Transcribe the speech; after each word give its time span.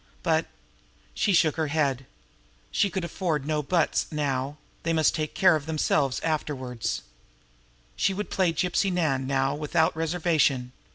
But 0.23 0.47
She 1.13 1.31
shook 1.31 1.57
her 1.57 1.67
head. 1.67 2.07
She 2.71 2.89
could 2.89 3.03
not 3.03 3.11
afford 3.11 3.67
"buts" 3.69 4.07
now; 4.11 4.57
they 4.81 4.93
must 4.93 5.13
take 5.13 5.35
care 5.35 5.55
of 5.55 5.67
themselves 5.67 6.19
afterwards. 6.21 7.03
She 7.95 8.11
would 8.15 8.31
play 8.31 8.51
Gypsy 8.51 8.91
Nan 8.91 9.27
now 9.27 9.53
without 9.53 9.95
reservation. 9.95 10.71